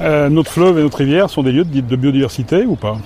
Euh, 0.00 0.28
notre 0.30 0.50
fleuve 0.50 0.78
et 0.78 0.82
notre 0.82 0.98
rivière 0.98 1.28
sont 1.28 1.42
des 1.42 1.52
lieux 1.52 1.64
de, 1.64 1.96
biodiversité 1.96 2.64
ou 2.64 2.74
pas 2.74 2.98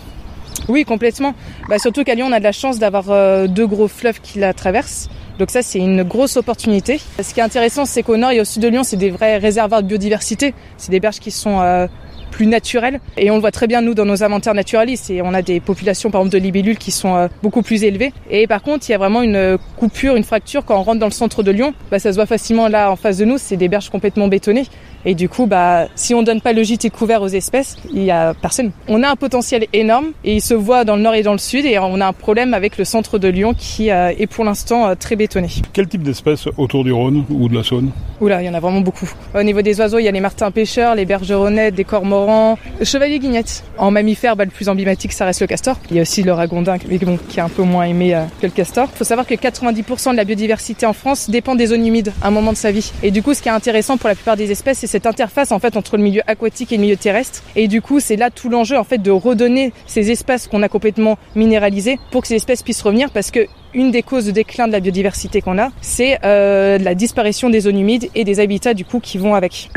Oui, 0.69 0.85
complètement. 0.85 1.35
Bah, 1.69 1.79
surtout 1.79 2.05
qu'à 2.05 2.14
Lyon, 2.14 2.26
on 2.29 2.32
a 2.32 2.38
de 2.38 2.44
la 2.44 2.52
chance 2.52 2.79
d'avoir 2.79 3.11
euh, 3.11 3.49
deux 3.49 3.67
gros 3.67 3.88
fleuves 3.88 4.20
qui 4.20 4.38
la 4.38 4.52
traversent. 4.52 5.08
Donc 5.38 5.50
ça, 5.50 5.62
c'est 5.62 5.81
une 5.81 6.05
grosse 6.05 6.37
opportunité. 6.37 7.00
Ce 7.20 7.35
qui 7.35 7.41
est 7.41 7.43
intéressant, 7.43 7.85
c'est 7.85 8.05
qu'au 8.05 8.17
nord 8.17 8.31
et 8.31 8.41
au 8.41 8.44
sud 8.44 8.62
de 8.62 8.69
Lyon, 8.69 8.85
c'est 8.85 8.96
des 8.96 9.11
vrais 9.11 9.38
réservoirs 9.38 9.82
de 9.82 9.88
biodiversité. 9.88 10.55
C'est 10.76 10.93
des 10.93 11.00
berges 11.00 11.19
qui 11.19 11.32
sont 11.32 11.61
euh, 11.61 11.88
plus 12.35 12.47
naturelles. 12.47 13.01
Et 13.17 13.31
on 13.31 13.37
le 13.37 13.41
voit 13.41 13.53
très 13.53 13.69
bien, 13.69 13.81
nous, 13.81 13.95
dans 13.95 14.05
nos 14.05 14.25
inventaires 14.25 14.55
naturalistes. 14.55 15.09
Et 15.09 15.23
on 15.23 15.33
a 15.35 15.43
des 15.43 15.61
populations, 15.61 16.11
par 16.11 16.21
exemple, 16.21 16.37
de 16.37 16.43
libellules 16.43 16.79
qui 16.79 16.91
sont 16.91 17.15
euh, 17.15 17.29
beaucoup 17.43 17.63
plus 17.63 17.85
élevées. 17.85 18.13
Et 18.29 18.49
par 18.49 18.63
contre, 18.63 18.89
il 18.89 18.93
y 18.93 18.95
a 18.95 18.99
vraiment 18.99 19.23
une 19.23 19.57
coupure, 19.77 20.17
une 20.17 20.25
fracture 20.25 20.65
quand 20.65 20.77
on 20.79 20.83
rentre 20.83 20.99
dans 20.99 21.07
le 21.07 21.13
centre 21.13 21.45
de 21.45 21.53
Lyon. 21.53 21.75
Bah, 21.93 22.01
ça 22.01 22.11
se 22.11 22.17
voit 22.17 22.27
facilement 22.27 22.67
là, 22.67 22.91
en 22.91 22.97
face 22.97 23.19
de 23.19 23.25
nous. 23.25 23.39
C'est 23.39 23.57
des 23.57 23.69
berges 23.69 23.89
complètement 23.89 24.27
bétonnées. 24.27 24.67
Et 25.07 25.15
du 25.15 25.29
coup, 25.29 25.47
bah, 25.47 25.87
si 25.95 26.15
on 26.15 26.23
donne 26.23 26.41
pas 26.41 26.53
le 26.53 26.63
gîte 26.63 26.91
couvert 26.91 27.21
aux 27.21 27.29
espèces, 27.29 27.77
il 27.93 28.05
y 28.05 28.11
a 28.11 28.33
personne. 28.35 28.73
On 28.89 29.03
a 29.03 29.11
un 29.11 29.17
potentiel 29.17 29.67
énorme 29.73 30.07
et 30.25 30.37
il 30.37 30.41
se 30.41 30.55
voit 30.55 30.85
dans 30.85 30.97
le 30.97 31.03
nord 31.03 31.15
et 31.15 31.23
dans 31.23 31.33
le 31.33 31.39
sud 31.39 31.67
et 31.67 31.79
on 31.79 32.01
a 32.01 32.07
un 32.07 32.13
problème 32.13 32.55
avec 32.55 32.79
le 32.79 32.85
centre 32.85 33.19
de 33.19 33.29
Lyon 33.29 33.55
qui 33.57 33.91
euh, 33.91 34.13
est 34.19 34.27
pour 34.27 34.45
l'instant 34.45 34.87
euh, 34.87 34.95
très 34.95 35.17
bétonné. 35.17 35.49
Quel 35.75 35.89
type 35.89 36.03
d'espèces 36.03 36.49
autour 36.57 36.85
du 36.85 36.93
Rhône 36.93 37.25
ou 37.29 37.49
de 37.49 37.55
la 37.55 37.63
Saône? 37.63 37.91
Oula, 38.21 38.43
il 38.43 38.47
y 38.47 38.49
en 38.49 38.55
a 38.55 38.61
vraiment 38.61 38.81
beaucoup. 38.81 39.11
Au 39.35 39.43
niveau 39.43 39.61
des 39.61 39.79
oiseaux, 39.79 39.99
il 39.99 40.05
y 40.05 40.09
a 40.09 40.13
les 40.13 40.21
martins 40.21 40.51
pêcheurs, 40.51 40.95
les 40.95 41.05
bergeronnettes, 41.05 41.75
des 41.75 41.85
cormorans, 41.85 42.24
le 42.26 42.85
chevalier 42.85 43.19
guignette. 43.19 43.65
En 43.79 43.91
mammifère, 43.91 44.37
bah, 44.37 44.44
le 44.44 44.50
plus 44.50 44.69
emblématique, 44.69 45.12
ça 45.12 45.25
reste 45.25 45.41
le 45.41 45.47
castor. 45.47 45.76
Il 45.91 45.97
y 45.97 45.99
a 45.99 46.03
aussi 46.03 46.23
le 46.23 46.32
ragondin, 46.32 46.79
qui 46.79 47.38
est 47.38 47.43
un 47.43 47.49
peu 47.49 47.62
moins 47.62 47.85
aimé 47.85 48.15
euh, 48.15 48.25
que 48.40 48.47
le 48.47 48.52
castor. 48.52 48.88
Il 48.93 48.99
faut 48.99 49.04
savoir 49.04 49.26
que 49.26 49.35
90% 49.35 50.12
de 50.12 50.16
la 50.16 50.25
biodiversité 50.25 50.87
en 50.87 50.93
France 50.93 51.31
dépend 51.31 51.54
des 51.54 51.66
zones 51.66 51.87
humides 51.87 52.12
à 52.23 52.28
un 52.28 52.31
moment 52.31 52.52
de 52.52 52.57
sa 52.57 52.71
vie. 52.71 52.93
Et 53.02 53.11
du 53.11 53.23
coup, 53.23 53.35
ce 53.35 53.43
qui 53.43 53.49
est 53.49 53.52
intéressant 53.52 53.97
pour 53.97 54.09
la 54.09 54.14
plupart 54.14 54.37
des 54.37 54.50
espèces, 54.50 54.78
c'est 54.78 54.87
cette 54.87 55.07
interface 55.07 55.52
en 55.52 55.59
fait 55.59 55.76
entre 55.76 55.97
le 55.97 56.02
milieu 56.02 56.23
aquatique 56.26 56.73
et 56.73 56.76
le 56.76 56.83
milieu 56.83 56.97
terrestre. 56.97 57.43
Et 57.57 57.69
du 57.69 57.83
coup, 57.83 58.00
c'est 58.00 58.16
là 58.16 58.31
tout 58.31 58.49
l'enjeu 58.49 58.78
en 58.78 58.85
fait 58.85 58.99
de 58.99 59.11
redonner 59.11 59.73
ces 59.87 60.11
espaces 60.11 60.47
qu'on 60.47 60.62
a 60.62 60.69
complètement 60.69 61.19
minéralisés 61.35 61.99
pour 62.11 62.23
que 62.23 62.28
ces 62.28 62.37
espèces 62.37 62.62
puissent 62.62 62.83
revenir 62.83 63.11
parce 63.11 63.31
que 63.31 63.47
une 63.75 63.90
des 63.90 64.02
causes 64.02 64.26
de 64.26 64.31
déclin 64.31 64.69
de 64.69 64.73
la 64.73 64.81
biodiversité 64.81 65.40
qu'on 65.40 65.59
a, 65.59 65.71
c'est 65.81 66.19
euh, 66.25 66.78
la 66.78 66.95
disparition 66.95 67.50
des 67.50 67.61
zones 67.61 67.78
humides 67.78 68.09
et 68.14 68.25
des 68.25 68.40
habitats 68.40 68.75
du 68.75 68.85
coup 68.85 69.00
qui 69.00 69.19
vont 69.19 69.35
avec. 69.35 69.69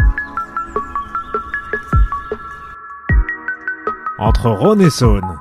Entre 4.20 4.50
Rhône 4.50 4.82
et 4.82 4.90
Saône. 4.90 5.38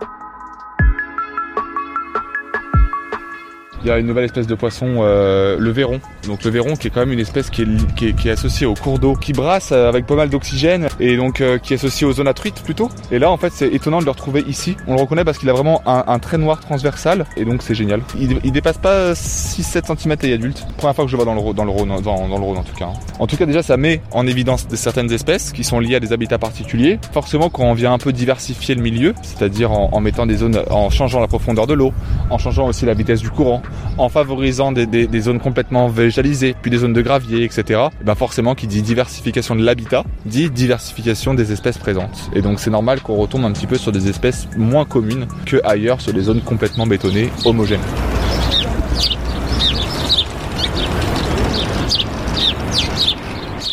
Il 3.86 3.90
y 3.90 3.92
a 3.92 3.98
une 3.98 4.06
nouvelle 4.08 4.24
espèce 4.24 4.48
de 4.48 4.54
poisson, 4.56 4.96
euh, 4.98 5.58
le 5.60 5.70
verron. 5.70 6.00
Donc 6.26 6.42
le 6.42 6.50
verron 6.50 6.74
qui 6.74 6.88
est 6.88 6.90
quand 6.90 6.98
même 6.98 7.12
une 7.12 7.20
espèce 7.20 7.50
qui 7.50 7.62
est, 7.62 8.28
associée 8.28 8.66
au 8.66 8.74
cours 8.74 8.98
d'eau, 8.98 9.14
qui 9.14 9.32
brasse 9.32 9.70
avec 9.70 10.06
pas 10.06 10.16
mal 10.16 10.28
d'oxygène 10.28 10.88
et 10.98 11.16
donc 11.16 11.40
euh, 11.40 11.58
qui 11.58 11.72
est 11.72 11.76
associée 11.76 12.04
aux 12.04 12.12
zones 12.12 12.26
à 12.26 12.34
truites 12.34 12.64
plutôt. 12.64 12.88
Et 13.12 13.20
là 13.20 13.30
en 13.30 13.36
fait 13.36 13.52
c'est 13.52 13.68
étonnant 13.68 14.00
de 14.00 14.04
le 14.04 14.10
retrouver 14.10 14.44
ici. 14.48 14.76
On 14.88 14.96
le 14.96 15.00
reconnaît 15.00 15.22
parce 15.22 15.38
qu'il 15.38 15.48
a 15.50 15.52
vraiment 15.52 15.82
un, 15.86 16.18
trait 16.18 16.36
noir 16.36 16.58
transversal 16.58 17.26
et 17.36 17.44
donc 17.44 17.62
c'est 17.62 17.76
génial. 17.76 18.00
Il, 18.18 18.50
dépasse 18.50 18.78
pas 18.78 19.12
6-7 19.12 19.96
cm 19.96 20.16
et 20.24 20.32
adulte. 20.32 20.66
Première 20.78 20.96
fois 20.96 21.04
que 21.04 21.10
je 21.12 21.16
le 21.16 21.22
vois 21.22 21.32
dans 21.32 21.40
le, 21.40 21.54
dans 21.54 21.64
le 21.64 21.70
Rhône, 21.70 22.00
dans, 22.02 22.26
le 22.26 22.44
Rhône 22.44 22.58
en 22.58 22.64
tout 22.64 22.74
cas. 22.74 22.88
En 23.20 23.28
tout 23.28 23.36
cas 23.36 23.46
déjà 23.46 23.62
ça 23.62 23.76
met 23.76 24.00
en 24.10 24.26
évidence 24.26 24.66
certaines 24.74 25.12
espèces 25.12 25.52
qui 25.52 25.62
sont 25.62 25.78
liées 25.78 25.94
à 25.94 26.00
des 26.00 26.12
habitats 26.12 26.38
particuliers. 26.38 26.98
Forcément 27.12 27.50
quand 27.50 27.62
on 27.62 27.74
vient 27.74 27.92
un 27.92 27.98
peu 27.98 28.12
diversifier 28.12 28.74
le 28.74 28.82
milieu, 28.82 29.14
c'est-à-dire 29.22 29.70
en 29.70 30.00
mettant 30.00 30.26
des 30.26 30.38
zones, 30.38 30.60
en 30.70 30.90
changeant 30.90 31.20
la 31.20 31.28
profondeur 31.28 31.68
de 31.68 31.74
l'eau, 31.74 31.92
en 32.30 32.38
changeant 32.38 32.66
aussi 32.66 32.86
la 32.86 32.94
vitesse 32.94 33.20
du 33.20 33.30
courant, 33.30 33.62
en 33.98 34.08
favorisant 34.08 34.72
des, 34.72 35.20
zones 35.20 35.40
complètement 35.40 35.88
végétalisées, 35.88 36.54
puis 36.60 36.70
des 36.70 36.78
zones 36.78 36.92
de 36.92 37.02
gravier, 37.02 37.44
etc. 37.44 37.80
Et 38.00 38.04
ben 38.04 38.14
forcément, 38.14 38.54
qui 38.54 38.66
dit 38.66 38.82
diversification 38.82 39.56
de 39.56 39.64
l'habitat, 39.64 40.04
dit 40.24 40.50
diversification 40.50 41.34
des 41.34 41.52
espèces 41.52 41.78
présentes. 41.78 42.30
Et 42.34 42.42
donc 42.42 42.60
c'est 42.60 42.70
normal 42.70 43.00
qu'on 43.00 43.16
retombe 43.16 43.44
un 43.44 43.52
petit 43.52 43.66
peu 43.66 43.76
sur 43.76 43.92
des 43.92 44.08
espèces 44.08 44.48
moins 44.56 44.84
communes 44.84 45.26
que 45.44 45.60
ailleurs 45.64 46.00
sur 46.00 46.12
des 46.12 46.22
zones 46.22 46.40
complètement 46.40 46.86
bétonnées, 46.86 47.30
homogènes. 47.44 47.80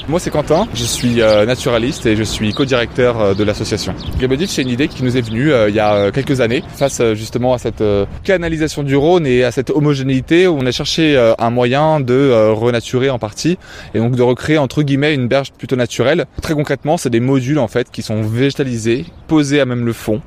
Moi 0.10 0.20
c'est 0.20 0.32
Quentin, 0.32 0.68
je 0.74 0.84
suis 0.84 1.22
euh, 1.22 1.46
naturaliste 1.46 2.06
et 2.06 2.18
je 2.18 2.24
suis 2.24 2.54
co-directeur 2.54 3.22
euh, 3.22 3.34
de 3.34 3.42
l'association. 3.46 3.96
Gaboditch 4.20 4.50
c'est 4.50 4.62
une 4.62 4.68
idée 4.68 4.90
qui 4.90 5.02
nous 5.02 5.16
est 5.16 5.22
venue 5.22 5.54
euh, 5.54 5.70
il 5.70 5.76
y 5.76 5.80
a 5.80 6.12
quelques 6.12 6.42
années 6.42 6.62
face 6.76 7.02
justement 7.14 7.54
à 7.54 7.58
cette 7.58 7.82
canalisation 8.26 8.84
du 8.84 8.98
Rhône 8.98 9.26
et 9.26 9.46
à 9.46 9.52
cette 9.52 9.70
homogénéité 9.70 10.46
où 10.46 10.58
on 10.60 10.66
a 10.66 10.72
cherché 10.72 11.18
un 11.40 11.50
moyen 11.50 12.02
de 12.02 12.52
renaturer 12.52 13.10
en 13.10 13.18
partie 13.18 13.58
et 13.94 14.00
donc 14.00 14.18
de 14.18 14.22
recréer 14.22 14.58
entre 14.58 14.84
guillemets 14.84 15.14
une 15.14 15.30
berge 15.30 15.54
plutôt 15.54 15.78
naturelle. 15.78 16.26
Très 16.42 16.54
concrètement 16.54 16.98
c'est 16.98 17.10
des 17.10 17.22
modules 17.22 17.60
en 17.60 17.70
fait 17.70 17.90
qui 17.90 18.02
sont 18.02 18.24
végétalisés, 18.24 19.06
posés 19.28 19.62
à 19.62 19.66
même 19.66 19.86
le 19.86 19.94
fond 19.94 20.22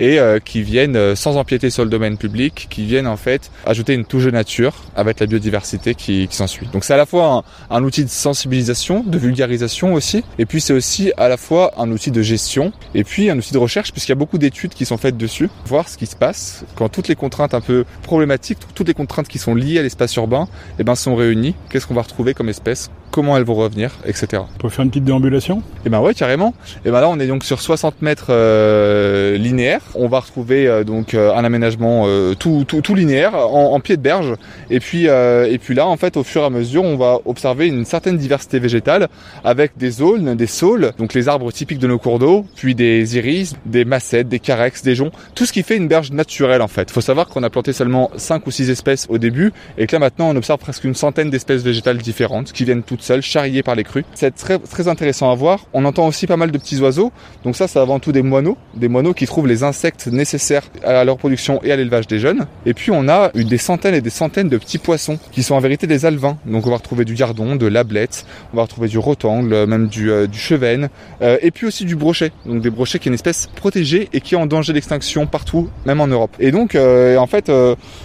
et 0.00 0.18
qui 0.44 0.62
viennent 0.62 1.14
sans 1.14 1.36
empiéter 1.36 1.70
sur 1.70 1.84
le 1.84 1.90
domaine 1.90 2.16
public, 2.16 2.66
qui 2.68 2.84
viennent 2.84 3.06
en 3.06 3.16
fait 3.16 3.52
ajouter 3.64 3.94
une 3.94 4.04
touche 4.04 4.24
de 4.24 4.30
nature 4.32 4.74
avec 4.96 5.20
la 5.20 5.26
biodiversité 5.26 5.94
qui, 5.94 6.26
qui 6.26 6.36
s'ensuit. 6.36 6.68
Donc 6.72 6.84
c'est 6.84 6.94
à 6.94 6.98
la 6.98 7.06
fois 7.06 7.44
un, 7.70 7.76
un 7.76 7.84
outil 7.84 8.04
de 8.04 8.10
sensibilisation, 8.10 9.04
de 9.06 9.19
vulgarisation 9.20 9.94
aussi, 9.94 10.24
et 10.38 10.46
puis 10.46 10.60
c'est 10.60 10.72
aussi 10.72 11.12
à 11.16 11.28
la 11.28 11.36
fois 11.36 11.72
un 11.78 11.90
outil 11.90 12.10
de 12.10 12.22
gestion, 12.22 12.72
et 12.94 13.04
puis 13.04 13.30
un 13.30 13.38
outil 13.38 13.52
de 13.52 13.58
recherche, 13.58 13.92
puisqu'il 13.92 14.10
y 14.10 14.12
a 14.12 14.16
beaucoup 14.16 14.38
d'études 14.38 14.74
qui 14.74 14.84
sont 14.84 14.96
faites 14.96 15.16
dessus, 15.16 15.48
voir 15.66 15.88
ce 15.88 15.96
qui 15.96 16.06
se 16.06 16.16
passe 16.16 16.64
quand 16.74 16.88
toutes 16.88 17.08
les 17.08 17.16
contraintes 17.16 17.54
un 17.54 17.60
peu 17.60 17.84
problématiques, 18.02 18.58
toutes 18.74 18.88
les 18.88 18.94
contraintes 18.94 19.28
qui 19.28 19.38
sont 19.38 19.54
liées 19.54 19.78
à 19.78 19.82
l'espace 19.82 20.14
urbain, 20.16 20.48
eh 20.78 20.84
ben, 20.84 20.94
sont 20.94 21.14
réunies. 21.14 21.54
Qu'est-ce 21.68 21.86
qu'on 21.86 21.94
va 21.94 22.02
retrouver 22.02 22.34
comme 22.34 22.48
espèce 22.48 22.90
comment 23.10 23.36
elles 23.36 23.44
vont 23.44 23.54
revenir, 23.54 23.92
etc. 24.06 24.42
On 24.54 24.58
peut 24.58 24.68
faire 24.68 24.84
une 24.84 24.90
petite 24.90 25.04
déambulation? 25.04 25.62
Eh 25.84 25.88
ben 25.88 26.00
ouais, 26.00 26.14
carrément. 26.14 26.54
Et 26.76 26.80
eh 26.86 26.90
ben 26.90 27.00
là, 27.00 27.08
on 27.08 27.18
est 27.18 27.26
donc 27.26 27.44
sur 27.44 27.60
60 27.60 28.02
mètres 28.02 28.26
euh, 28.30 29.36
linéaires. 29.36 29.82
On 29.94 30.08
va 30.08 30.20
retrouver 30.20 30.66
euh, 30.66 30.84
donc 30.84 31.14
euh, 31.14 31.34
un 31.34 31.44
aménagement 31.44 32.06
tout, 32.38 32.64
tout, 32.66 32.80
tout, 32.80 32.94
linéaire 32.94 33.34
en, 33.34 33.74
en, 33.74 33.80
pied 33.80 33.96
de 33.96 34.02
berge. 34.02 34.34
Et 34.70 34.80
puis 34.80 35.06
et 35.06 35.58
puis 35.58 35.74
là, 35.74 35.86
en 35.86 35.96
fait, 35.96 36.16
au 36.16 36.24
fur 36.24 36.42
et 36.42 36.46
à 36.46 36.50
mesure, 36.50 36.84
on 36.84 36.96
va 36.96 37.18
observer 37.24 37.66
une 37.66 37.84
certaine 37.84 38.16
diversité 38.16 38.58
végétale 38.58 39.08
avec 39.44 39.76
des 39.76 40.02
aulnes, 40.02 40.34
des 40.34 40.46
saules, 40.46 40.92
donc 40.98 41.14
les 41.14 41.28
arbres 41.28 41.50
typiques 41.52 41.78
de 41.78 41.86
nos 41.86 41.98
cours 41.98 42.18
d'eau, 42.18 42.44
puis 42.56 42.74
des 42.74 43.16
iris, 43.16 43.54
des 43.66 43.84
massettes, 43.84 44.28
des 44.28 44.38
carex, 44.38 44.82
des 44.82 44.94
joncs, 44.94 45.12
tout 45.34 45.46
ce 45.46 45.52
qui 45.52 45.62
fait 45.62 45.76
une 45.76 45.88
berge 45.88 46.12
naturelle 46.12 46.62
en 46.62 46.68
fait. 46.68 46.90
Faut 46.90 47.00
savoir 47.00 47.28
qu'on 47.28 47.42
a 47.42 47.50
planté 47.50 47.72
seulement 47.72 48.10
5 48.16 48.46
ou 48.46 48.50
6 48.50 48.70
espèces 48.70 49.06
au 49.08 49.18
début 49.18 49.52
et 49.78 49.86
que 49.86 49.96
là 49.96 50.00
maintenant 50.00 50.30
on 50.30 50.36
observe 50.36 50.58
presque 50.58 50.84
une 50.84 50.94
centaine 50.94 51.30
d'espèces 51.30 51.62
végétales 51.62 51.98
différentes 51.98 52.52
qui 52.52 52.64
viennent 52.64 52.82
toutes 52.82 52.99
seul, 53.02 53.22
charrié 53.22 53.62
par 53.62 53.74
les 53.74 53.84
crues. 53.84 54.04
C'est 54.14 54.34
très, 54.34 54.58
très 54.58 54.88
intéressant 54.88 55.30
à 55.30 55.34
voir. 55.34 55.66
On 55.72 55.84
entend 55.84 56.06
aussi 56.06 56.26
pas 56.26 56.36
mal 56.36 56.50
de 56.50 56.58
petits 56.58 56.80
oiseaux. 56.80 57.12
Donc 57.44 57.56
ça, 57.56 57.68
c'est 57.68 57.78
avant 57.78 57.98
tout 57.98 58.12
des 58.12 58.22
moineaux. 58.22 58.56
Des 58.74 58.88
moineaux 58.88 59.14
qui 59.14 59.26
trouvent 59.26 59.46
les 59.46 59.62
insectes 59.62 60.06
nécessaires 60.06 60.62
à 60.84 61.04
leur 61.04 61.16
production 61.16 61.60
et 61.62 61.72
à 61.72 61.76
l'élevage 61.76 62.06
des 62.06 62.18
jeunes. 62.18 62.46
Et 62.66 62.74
puis 62.74 62.90
on 62.90 63.08
a 63.08 63.30
des 63.30 63.58
centaines 63.58 63.94
et 63.94 64.00
des 64.00 64.10
centaines 64.10 64.48
de 64.48 64.58
petits 64.58 64.78
poissons 64.78 65.18
qui 65.32 65.42
sont 65.42 65.54
en 65.54 65.60
vérité 65.60 65.86
des 65.86 66.06
alevins. 66.06 66.38
Donc 66.46 66.66
on 66.66 66.70
va 66.70 66.76
retrouver 66.76 67.04
du 67.04 67.14
gardon, 67.14 67.56
de 67.56 67.66
l'ablette, 67.66 68.24
on 68.52 68.56
va 68.56 68.62
retrouver 68.62 68.88
du 68.88 68.98
rotangle, 68.98 69.66
même 69.66 69.88
du, 69.88 70.10
euh, 70.10 70.26
du 70.26 70.38
chevenne, 70.38 70.88
euh, 71.22 71.38
et 71.42 71.50
puis 71.50 71.66
aussi 71.66 71.84
du 71.84 71.96
brochet. 71.96 72.32
Donc 72.46 72.62
des 72.62 72.70
brochets 72.70 72.98
qui 72.98 73.08
est 73.08 73.10
une 73.10 73.14
espèce 73.14 73.48
protégée 73.54 74.08
et 74.12 74.20
qui 74.20 74.34
est 74.34 74.38
en 74.38 74.46
danger 74.46 74.72
d'extinction 74.72 75.26
partout, 75.26 75.70
même 75.86 76.00
en 76.00 76.06
Europe. 76.06 76.36
Et 76.38 76.50
donc 76.50 76.74
euh, 76.74 77.16
en 77.16 77.26
fait, 77.26 77.50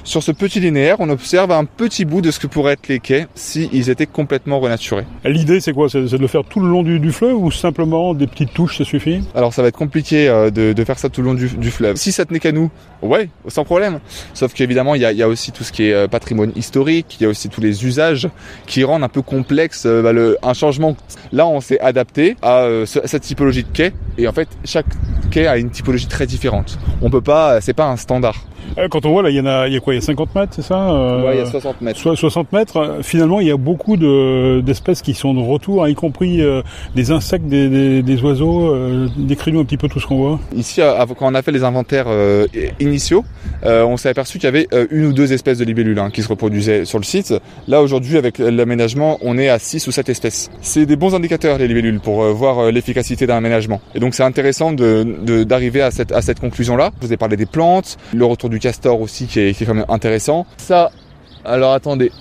sur 0.04 0.24
ce 0.24 0.32
petit 0.32 0.60
linéaire, 0.60 0.98
on 1.00 1.10
observe 1.10 1.52
un 1.52 1.66
petit 1.66 2.06
bout 2.06 2.22
de 2.22 2.32
ce 2.32 2.40
que 2.40 2.48
pourraient 2.48 2.74
être 2.74 2.88
les 2.88 3.00
quais 3.00 3.28
si 3.36 3.70
ils 3.74 3.90
étaient 3.90 4.06
complètement 4.06 4.60
renaturés. 4.60 4.85
L'idée, 5.24 5.60
c'est 5.60 5.74
quoi? 5.74 5.90
C'est 5.90 6.02
de 6.02 6.18
le 6.18 6.28
faire 6.28 6.44
tout 6.44 6.60
le 6.60 6.68
long 6.68 6.84
du, 6.84 7.12
fleuve 7.12 7.36
ou 7.36 7.52
simplement 7.52 8.14
des 8.14 8.28
petites 8.28 8.54
touches, 8.54 8.78
ça 8.78 8.84
suffit? 8.84 9.22
Alors, 9.34 9.54
ça 9.54 9.62
va 9.62 9.70
être 9.70 9.78
compliqué 9.78 10.28
euh, 10.28 10.50
de, 10.50 10.84
faire 10.84 11.00
ça 11.00 11.10
tout 11.10 11.22
le 11.22 11.28
long 11.28 11.34
du, 11.34 11.72
fleuve. 11.72 11.96
Si 11.96 12.12
ça 12.12 12.26
tenait 12.26 12.40
qu'à 12.40 12.52
nous, 12.52 12.70
ouais, 13.02 13.30
sans 13.48 13.64
problème. 13.64 14.00
Sauf 14.34 14.54
qu'évidemment, 14.54 14.96
il 14.96 15.02
y 15.02 15.24
a, 15.24 15.28
aussi 15.28 15.52
tout 15.52 15.64
ce 15.64 15.72
qui 15.72 15.88
est 15.88 15.94
euh, 15.94 16.08
patrimoine 16.08 16.52
historique, 16.56 17.18
il 17.20 17.24
y 17.24 17.26
a 17.26 17.30
aussi 17.30 17.50
tous 17.50 17.62
les 17.62 17.86
usages 17.86 18.30
qui 18.68 18.84
rendent 18.84 19.04
un 19.04 19.10
peu 19.10 19.22
complexe 19.22 19.84
euh, 19.86 20.02
bah, 20.02 20.48
un 20.48 20.54
changement. 20.54 20.96
Là, 21.32 21.48
on 21.48 21.62
s'est 21.62 21.80
adapté 21.80 22.36
à 22.42 22.68
cette 22.86 23.24
typologie 23.24 23.64
de 23.64 23.70
quai 23.70 23.94
et 24.18 24.28
en 24.28 24.34
fait, 24.34 24.48
chaque 24.64 24.86
quai 25.32 25.48
a 25.48 25.58
une 25.58 25.70
typologie 25.70 26.08
très 26.08 26.28
différente. 26.28 26.78
On 27.02 27.10
peut 27.10 27.22
pas, 27.22 27.62
c'est 27.62 27.74
pas 27.74 27.88
un 27.88 27.98
standard. 27.98 28.46
Euh, 28.78 28.88
quand 28.90 29.06
on 29.06 29.12
voit 29.12 29.24
là, 29.24 29.30
il 29.30 29.36
y 29.36 29.40
en 29.40 29.46
a, 29.46 29.68
il 29.68 29.74
y 29.74 29.78
a 29.78 29.80
quoi 29.80 29.94
Il 29.94 29.98
y 29.98 30.00
a 30.00 30.06
50 30.06 30.36
mètres, 30.36 30.54
c'est 30.56 30.62
ça 30.62 30.90
euh, 30.90 31.26
Ouais, 31.26 31.36
il 31.36 31.40
y 31.40 31.42
a 31.42 31.46
60 31.46 31.82
mètres. 31.82 32.16
60 32.16 32.52
mètres. 32.52 32.78
Euh, 32.78 33.02
finalement, 33.02 33.40
il 33.40 33.48
y 33.48 33.52
a 33.52 33.58
beaucoup 33.58 33.98
de, 33.98 34.62
d'espèces 34.62 35.02
qui 35.02 35.14
sont 35.14 35.34
de 35.34 35.40
retour, 35.40 35.84
hein, 35.84 35.90
y 35.90 35.96
compris 35.96 36.42
des 36.96 37.12
insectes, 37.12 37.46
des, 37.46 38.02
des, 38.02 38.22
oiseaux. 38.24 38.74
Euh, 38.74 39.08
Décris-nous 39.18 39.60
un 39.60 39.66
petit 39.66 39.78
peu 39.78 39.88
tout 39.88 40.00
ce 40.00 40.08
qu'on 40.08 40.18
voit. 40.18 40.40
Ici, 40.56 40.82
quand 41.18 41.28
on 41.28 41.36
a 41.36 41.42
fait 41.42 41.52
les 41.52 41.64
inventaires 41.64 42.08
initiaux, 42.80 43.24
on 43.64 43.98
s'est 43.98 44.10
aperçu 44.10 44.40
qu'il 44.40 44.46
y 44.46 44.48
avait 44.48 44.68
une 44.92 45.06
ou 45.06 45.14
deux 45.14 45.34
espèces 45.34 45.58
de 45.58 45.66
libellules 45.66 46.00
hein, 46.00 46.10
qui 46.12 46.22
se 46.22 46.28
reproduisaient 46.28 46.86
sur 46.86 47.00
le 47.00 47.04
site. 47.04 47.34
Là, 47.68 47.82
aujourd'hui, 47.82 48.18
avec 48.18 48.38
l'aménagement, 48.38 49.18
on 49.22 49.38
est 49.38 49.50
à 49.50 49.60
6 49.60 49.88
ou 49.88 49.92
7 49.92 50.10
espèces. 50.10 50.50
C'est 50.62 50.86
des 50.86 50.96
bons 50.96 51.16
indicateurs 51.16 51.58
les 51.58 51.68
libellules 51.68 52.00
pour 52.00 52.24
voir 52.34 52.72
l'efficacité 52.72 53.28
d'un 53.28 53.38
aménagement. 53.38 53.82
Et 53.94 54.00
donc, 54.00 54.16
c'est 54.16 54.24
intéressant 54.24 54.72
de, 54.74 55.44
d'arriver 55.44 55.82
à 55.82 55.92
cette, 55.92 56.12
à 56.12 56.22
cette 56.22 56.40
conclusion-là. 56.40 56.92
Je 57.02 57.08
vous 57.08 57.14
ai 57.14 57.18
parlé 57.18 57.38
des 57.38 57.46
plantes, 57.46 57.98
le 58.14 58.26
retour 58.26 58.50
du 58.50 58.55
du 58.56 58.60
castor 58.60 59.02
aussi 59.02 59.28
qui 59.28 59.40
est, 59.42 59.54
qui 59.54 59.64
est 59.64 59.68
quand 59.68 59.74
même 59.74 59.86
intéressant. 59.90 60.46
Ça, 60.58 60.92
alors 61.44 61.74
attendez, 61.74 62.12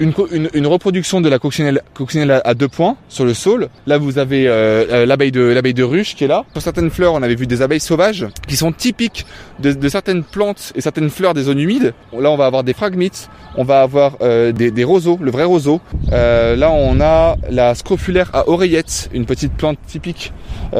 une, 0.00 0.12
une, 0.54 0.66
reproduction 0.66 1.20
de 1.20 1.28
la 1.28 1.38
coccinelle, 1.38 1.82
coccinelle 1.94 2.42
à, 2.44 2.54
deux 2.54 2.68
points 2.68 2.96
sur 3.08 3.24
le 3.24 3.34
sol. 3.34 3.68
Là, 3.86 3.98
vous 3.98 4.18
avez 4.18 4.48
euh, 4.48 4.84
euh, 4.90 5.06
l'abeille 5.06 5.32
de 5.32 5.40
l'abeille 5.40 5.74
de 5.74 5.82
ruche 5.82 6.14
qui 6.14 6.24
est 6.24 6.28
là. 6.28 6.44
Pour 6.52 6.62
certaines 6.62 6.90
fleurs, 6.90 7.14
on 7.14 7.22
avait 7.22 7.34
vu 7.34 7.46
des 7.46 7.62
abeilles 7.62 7.80
sauvages 7.80 8.26
qui 8.46 8.56
sont 8.56 8.72
typiques 8.72 9.26
de, 9.60 9.72
de 9.72 9.88
certaines 9.88 10.22
plantes 10.22 10.72
et 10.74 10.80
certaines 10.80 11.10
fleurs 11.10 11.34
des 11.34 11.44
zones 11.44 11.60
humides. 11.60 11.94
Là, 12.18 12.30
on 12.30 12.36
va 12.36 12.46
avoir 12.46 12.64
des 12.64 12.74
phragmites, 12.74 13.28
on 13.56 13.64
va 13.64 13.82
avoir 13.82 14.16
euh, 14.20 14.52
des, 14.52 14.70
des, 14.70 14.84
roseaux, 14.84 15.18
le 15.20 15.30
vrai 15.30 15.44
roseau. 15.44 15.80
là, 16.10 16.70
on 16.70 17.00
a 17.00 17.36
la 17.50 17.74
scrofulaire 17.74 18.30
à 18.32 18.48
oreillette, 18.48 19.08
une 19.12 19.26
petite 19.26 19.52
plante 19.52 19.78
typique 19.86 20.32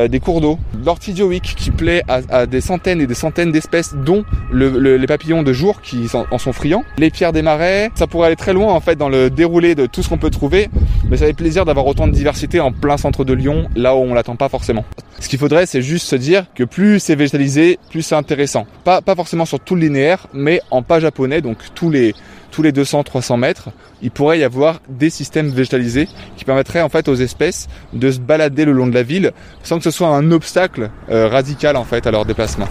des 0.08 0.20
cours 0.20 0.40
d'eau. 0.40 0.58
L'ortidioïque 0.84 1.54
qui 1.56 1.70
plaît 1.70 2.02
à, 2.08 2.20
à, 2.30 2.46
des 2.46 2.60
centaines 2.60 3.00
et 3.00 3.06
des 3.06 3.14
centaines 3.14 3.52
d'espèces, 3.52 3.94
dont 3.94 4.24
le, 4.50 4.96
les 4.96 5.06
papillons 5.06 5.42
de 5.42 5.52
jour 5.52 5.80
qui 5.80 6.06
en 6.14 6.38
sont 6.38 6.52
friands. 6.52 6.84
Les 6.98 7.10
pierres 7.10 7.32
des 7.32 7.42
marais, 7.42 7.90
ça 7.94 8.06
pourrait 8.06 8.26
aller 8.26 8.36
très 8.36 8.52
loin 8.52 8.72
en 8.72 8.80
fait 8.80 8.96
dans 8.96 9.05
le 9.08 9.30
déroulé 9.30 9.74
de 9.74 9.86
tout 9.86 10.02
ce 10.02 10.08
qu'on 10.08 10.18
peut 10.18 10.30
trouver, 10.30 10.68
mais 11.08 11.16
ça 11.16 11.26
fait 11.26 11.32
plaisir 11.32 11.64
d'avoir 11.64 11.86
autant 11.86 12.06
de 12.06 12.12
diversité 12.12 12.60
en 12.60 12.72
plein 12.72 12.96
centre 12.96 13.24
de 13.24 13.32
Lyon, 13.32 13.68
là 13.74 13.94
où 13.94 13.98
on 13.98 14.14
l'attend 14.14 14.36
pas 14.36 14.48
forcément. 14.48 14.84
Ce 15.20 15.28
qu'il 15.28 15.38
faudrait, 15.38 15.66
c'est 15.66 15.82
juste 15.82 16.06
se 16.06 16.16
dire 16.16 16.46
que 16.54 16.64
plus 16.64 17.00
c'est 17.00 17.14
végétalisé, 17.14 17.78
plus 17.90 18.02
c'est 18.02 18.14
intéressant. 18.14 18.66
Pas, 18.84 19.00
pas 19.00 19.14
forcément 19.14 19.44
sur 19.44 19.60
tout 19.60 19.74
le 19.74 19.82
linéaire, 19.82 20.26
mais 20.32 20.60
en 20.70 20.82
pas 20.82 21.00
japonais, 21.00 21.40
donc 21.40 21.58
tous 21.74 21.90
les 21.90 22.14
tous 22.52 22.62
les 22.62 22.72
200-300 22.72 23.38
mètres, 23.38 23.68
il 24.00 24.10
pourrait 24.10 24.38
y 24.38 24.44
avoir 24.44 24.80
des 24.88 25.10
systèmes 25.10 25.50
végétalisés 25.50 26.08
qui 26.38 26.46
permettraient 26.46 26.80
en 26.80 26.88
fait 26.88 27.06
aux 27.06 27.14
espèces 27.14 27.68
de 27.92 28.10
se 28.10 28.18
balader 28.18 28.64
le 28.64 28.72
long 28.72 28.86
de 28.86 28.94
la 28.94 29.02
ville 29.02 29.32
sans 29.62 29.76
que 29.76 29.84
ce 29.84 29.90
soit 29.90 30.08
un 30.08 30.30
obstacle 30.30 30.90
euh, 31.10 31.28
radical 31.28 31.76
en 31.76 31.84
fait 31.84 32.06
à 32.06 32.10
leur 32.10 32.24
déplacement. 32.24 32.68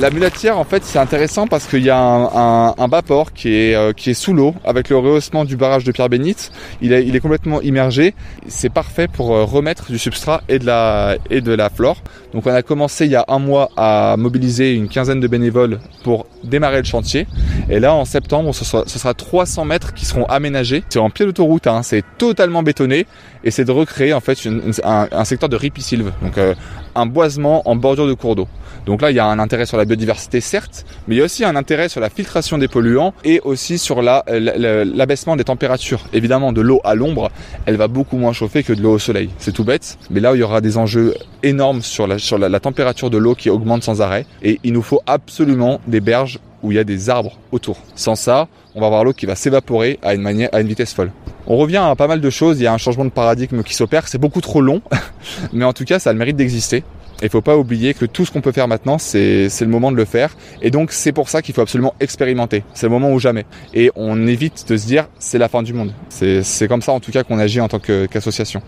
La 0.00 0.08
mulatière, 0.08 0.56
en 0.56 0.64
fait, 0.64 0.82
c'est 0.82 0.98
intéressant 0.98 1.46
parce 1.46 1.66
qu'il 1.66 1.82
y 1.82 1.90
a 1.90 1.98
un, 1.98 2.74
un, 2.78 2.88
bas 2.88 3.02
port 3.02 3.34
qui 3.34 3.54
est, 3.54 3.74
euh, 3.74 3.92
qui 3.92 4.08
est 4.08 4.14
sous 4.14 4.32
l'eau 4.32 4.54
avec 4.64 4.88
le 4.88 4.96
rehaussement 4.96 5.44
du 5.44 5.58
barrage 5.58 5.84
de 5.84 5.92
Pierre 5.92 6.08
Bénite. 6.08 6.52
Il 6.80 6.94
est, 6.94 7.06
il 7.06 7.14
est 7.16 7.20
complètement 7.20 7.60
immergé. 7.60 8.14
C'est 8.48 8.70
parfait 8.70 9.08
pour 9.08 9.34
euh, 9.34 9.44
remettre 9.44 9.90
du 9.90 9.98
substrat 9.98 10.40
et 10.48 10.58
de 10.58 10.64
la, 10.64 11.18
et 11.28 11.42
de 11.42 11.52
la 11.52 11.68
flore. 11.68 11.98
Donc, 12.32 12.46
on 12.46 12.50
a 12.50 12.62
commencé 12.62 13.04
il 13.04 13.10
y 13.10 13.16
a 13.16 13.26
un 13.28 13.38
mois 13.38 13.68
à 13.76 14.16
mobiliser 14.16 14.72
une 14.72 14.88
quinzaine 14.88 15.20
de 15.20 15.28
bénévoles 15.28 15.80
pour 16.02 16.24
démarrer 16.44 16.78
le 16.78 16.84
chantier. 16.84 17.26
Et 17.68 17.78
là, 17.78 17.92
en 17.94 18.06
septembre, 18.06 18.54
ce 18.54 18.64
sera, 18.64 18.84
ce 18.86 18.98
sera 18.98 19.12
300 19.12 19.66
mètres 19.66 19.92
qui 19.92 20.06
seront 20.06 20.24
aménagés. 20.24 20.82
C'est 20.88 20.98
en 20.98 21.10
pied 21.10 21.26
d'autoroute, 21.26 21.66
hein, 21.66 21.82
c'est 21.82 22.04
totalement 22.16 22.62
bétonné 22.62 23.06
et 23.44 23.50
c'est 23.50 23.66
de 23.66 23.72
recréer 23.72 24.14
en 24.14 24.20
fait 24.20 24.38
un, 24.82 25.08
un, 25.12 25.24
secteur 25.26 25.50
de 25.50 25.56
ripisylve. 25.56 26.10
Donc, 26.22 26.38
euh, 26.38 26.54
un 26.94 27.06
boisement 27.06 27.68
en 27.68 27.76
bordure 27.76 28.06
de 28.06 28.14
cours 28.14 28.36
d'eau. 28.36 28.48
Donc 28.86 29.02
là, 29.02 29.10
il 29.10 29.16
y 29.16 29.20
a 29.20 29.26
un 29.26 29.38
intérêt 29.38 29.66
sur 29.66 29.76
la 29.76 29.84
biodiversité, 29.84 30.40
certes, 30.40 30.86
mais 31.06 31.14
il 31.14 31.18
y 31.18 31.20
a 31.20 31.24
aussi 31.24 31.44
un 31.44 31.56
intérêt 31.56 31.88
sur 31.88 32.00
la 32.00 32.08
filtration 32.08 32.58
des 32.58 32.68
polluants 32.68 33.12
et 33.24 33.40
aussi 33.44 33.78
sur 33.78 34.02
l'abaissement 34.02 35.36
des 35.36 35.44
températures. 35.44 36.06
Évidemment, 36.12 36.52
de 36.52 36.60
l'eau 36.60 36.80
à 36.84 36.94
l'ombre, 36.94 37.30
elle 37.66 37.76
va 37.76 37.88
beaucoup 37.88 38.16
moins 38.16 38.32
chauffer 38.32 38.62
que 38.62 38.72
de 38.72 38.82
l'eau 38.82 38.94
au 38.94 38.98
soleil. 38.98 39.30
C'est 39.38 39.52
tout 39.52 39.64
bête, 39.64 39.98
mais 40.10 40.20
là, 40.20 40.32
il 40.34 40.38
y 40.38 40.42
aura 40.42 40.60
des 40.60 40.78
enjeux 40.78 41.14
énormes 41.42 41.82
sur 41.82 42.06
la, 42.06 42.18
sur 42.18 42.38
la 42.38 42.60
température 42.60 43.10
de 43.10 43.18
l'eau 43.18 43.34
qui 43.34 43.50
augmente 43.50 43.82
sans 43.82 44.00
arrêt. 44.00 44.26
Et 44.42 44.60
il 44.64 44.72
nous 44.72 44.82
faut 44.82 45.00
absolument 45.06 45.80
des 45.86 46.00
berges 46.00 46.38
où 46.62 46.72
il 46.72 46.76
y 46.76 46.78
a 46.78 46.84
des 46.84 47.10
arbres 47.10 47.38
autour. 47.52 47.78
Sans 47.94 48.14
ça, 48.14 48.48
on 48.74 48.80
va 48.80 48.86
avoir 48.86 49.04
l'eau 49.04 49.12
qui 49.12 49.26
va 49.26 49.34
s'évaporer 49.34 49.98
à 50.02 50.14
une 50.14 50.22
manière, 50.22 50.48
à 50.52 50.60
une 50.60 50.68
vitesse 50.68 50.92
folle. 50.92 51.12
On 51.46 51.56
revient 51.56 51.78
à 51.78 51.94
pas 51.96 52.06
mal 52.06 52.20
de 52.20 52.30
choses, 52.30 52.60
il 52.60 52.64
y 52.64 52.66
a 52.66 52.72
un 52.72 52.78
changement 52.78 53.04
de 53.04 53.10
paradigme 53.10 53.62
qui 53.62 53.74
s'opère, 53.74 54.08
c'est 54.08 54.18
beaucoup 54.18 54.40
trop 54.40 54.60
long, 54.60 54.82
mais 55.52 55.64
en 55.64 55.72
tout 55.72 55.84
cas 55.84 55.98
ça 55.98 56.10
a 56.10 56.12
le 56.12 56.18
mérite 56.18 56.36
d'exister. 56.36 56.84
Et 57.22 57.28
faut 57.28 57.42
pas 57.42 57.56
oublier 57.56 57.92
que 57.92 58.06
tout 58.06 58.24
ce 58.24 58.30
qu'on 58.30 58.40
peut 58.40 58.52
faire 58.52 58.66
maintenant, 58.66 58.96
c'est 58.96 59.50
le 59.60 59.66
moment 59.66 59.92
de 59.92 59.96
le 59.96 60.06
faire. 60.06 60.34
Et 60.62 60.70
donc 60.70 60.90
c'est 60.90 61.12
pour 61.12 61.28
ça 61.28 61.42
qu'il 61.42 61.54
faut 61.54 61.60
absolument 61.60 61.94
expérimenter. 62.00 62.64
C'est 62.72 62.86
le 62.86 62.92
moment 62.92 63.12
ou 63.12 63.18
jamais. 63.18 63.44
Et 63.74 63.90
on 63.94 64.26
évite 64.26 64.66
de 64.68 64.76
se 64.76 64.86
dire 64.86 65.06
c'est 65.18 65.38
la 65.38 65.48
fin 65.48 65.62
du 65.62 65.74
monde. 65.74 65.92
C'est 66.08 66.68
comme 66.68 66.82
ça 66.82 66.92
en 66.92 67.00
tout 67.00 67.12
cas 67.12 67.22
qu'on 67.22 67.38
agit 67.38 67.60
en 67.60 67.68
tant 67.68 67.78
qu'association. 67.78 68.62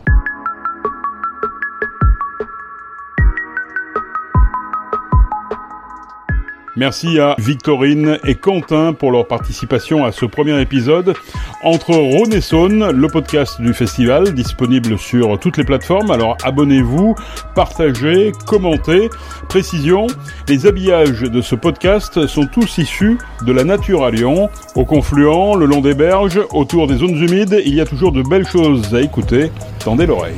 Merci 6.75 7.21
à 7.21 7.37
Victorine 7.39 8.19
et 8.25 8.35
Quentin 8.35 8.95
pour 8.95 9.11
leur 9.13 9.29
participation 9.29 10.07
à 10.07 10.13
ce 10.13 10.25
premier 10.25 10.59
épisode. 10.59 11.15
Entre 11.63 11.91
Rhône 11.91 12.33
et 12.33 12.41
Saône, 12.41 12.91
le 12.91 13.09
podcast 13.09 13.61
du 13.61 13.75
festival, 13.75 14.33
disponible 14.33 14.99
sur 14.99 15.39
toutes 15.39 15.59
les 15.59 15.65
plateformes. 15.65 16.11
Alors 16.11 16.39
abonnez-vous, 16.43 17.15
partagez, 17.55 18.33
commentez. 18.47 19.11
Précision, 19.51 20.07
les 20.49 20.67
habillages 20.67 21.21
de 21.21 21.43
ce 21.43 21.55
podcast 21.55 22.27
sont 22.27 22.47
tous 22.47 22.79
issus 22.79 23.19
de 23.45 23.53
la 23.53 23.65
nature 23.65 24.05
à 24.05 24.11
Lyon. 24.11 24.49
Au 24.75 24.87
confluent, 24.87 25.57
le 25.59 25.67
long 25.67 25.83
des 25.83 25.95
berges, 25.95 26.41
autour 26.53 26.87
des 26.87 26.97
zones 26.97 27.17
humides, 27.17 27.61
il 27.67 27.75
y 27.75 27.83
a 27.83 27.87
toujours 27.87 28.13
de 28.13 28.23
belles 28.23 28.47
choses 28.47 28.95
à 28.95 29.03
écouter. 29.03 29.51
Tendez 29.79 30.07
l'oreille. 30.07 30.37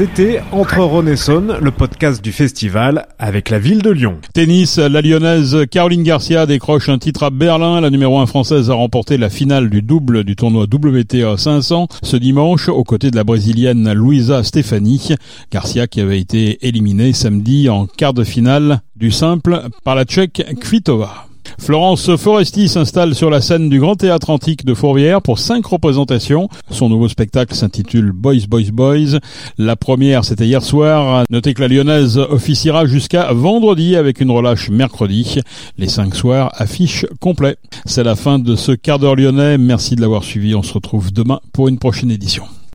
C'était 0.00 0.40
Entre 0.50 0.78
Rhône 0.78 1.08
et 1.08 1.62
le 1.62 1.70
podcast 1.70 2.24
du 2.24 2.32
festival 2.32 3.06
avec 3.18 3.50
la 3.50 3.58
ville 3.58 3.82
de 3.82 3.90
Lyon. 3.90 4.16
Tennis, 4.32 4.78
la 4.78 5.02
lyonnaise 5.02 5.66
Caroline 5.70 6.04
Garcia 6.04 6.46
décroche 6.46 6.88
un 6.88 6.96
titre 6.96 7.24
à 7.24 7.28
Berlin. 7.28 7.82
La 7.82 7.90
numéro 7.90 8.18
1 8.18 8.24
française 8.24 8.70
a 8.70 8.74
remporté 8.74 9.18
la 9.18 9.28
finale 9.28 9.68
du 9.68 9.82
double 9.82 10.24
du 10.24 10.36
tournoi 10.36 10.64
WTA 10.72 11.36
500 11.36 11.88
ce 12.02 12.16
dimanche 12.16 12.70
aux 12.70 12.82
côtés 12.82 13.10
de 13.10 13.16
la 13.16 13.24
brésilienne 13.24 13.92
Luisa 13.92 14.42
Stefani. 14.42 15.16
Garcia 15.52 15.86
qui 15.86 16.00
avait 16.00 16.18
été 16.18 16.66
éliminée 16.66 17.12
samedi 17.12 17.68
en 17.68 17.84
quart 17.84 18.14
de 18.14 18.24
finale 18.24 18.80
du 18.96 19.10
simple 19.10 19.64
par 19.84 19.96
la 19.96 20.06
tchèque 20.06 20.42
Kvitova. 20.62 21.29
Florence 21.60 22.16
Foresti 22.16 22.68
s'installe 22.68 23.14
sur 23.14 23.28
la 23.28 23.42
scène 23.42 23.68
du 23.68 23.78
Grand 23.78 23.94
Théâtre 23.94 24.30
Antique 24.30 24.64
de 24.64 24.72
Fourvière 24.72 25.20
pour 25.20 25.38
cinq 25.38 25.66
représentations. 25.66 26.48
Son 26.70 26.88
nouveau 26.88 27.06
spectacle 27.06 27.54
s'intitule 27.54 28.12
Boys, 28.12 28.46
Boys, 28.48 28.72
Boys. 28.72 29.18
La 29.58 29.76
première, 29.76 30.24
c'était 30.24 30.46
hier 30.46 30.62
soir. 30.62 31.24
Notez 31.28 31.52
que 31.52 31.60
la 31.60 31.68
lyonnaise 31.68 32.16
officiera 32.16 32.86
jusqu'à 32.86 33.32
vendredi 33.32 33.94
avec 33.94 34.20
une 34.20 34.30
relâche 34.30 34.70
mercredi. 34.70 35.40
Les 35.76 35.88
cinq 35.88 36.14
soirs 36.14 36.50
affichent 36.54 37.06
complet. 37.20 37.56
C'est 37.84 38.04
la 38.04 38.16
fin 38.16 38.38
de 38.38 38.56
ce 38.56 38.72
quart 38.72 38.98
d'heure 38.98 39.14
lyonnais. 39.14 39.58
Merci 39.58 39.96
de 39.96 40.00
l'avoir 40.00 40.24
suivi. 40.24 40.54
On 40.54 40.62
se 40.62 40.72
retrouve 40.72 41.12
demain 41.12 41.40
pour 41.52 41.68
une 41.68 41.78
prochaine 41.78 42.10
édition. 42.10 42.44